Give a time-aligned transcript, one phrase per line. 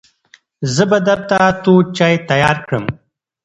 [0.73, 2.85] زه به درته تود چای تیار کړم.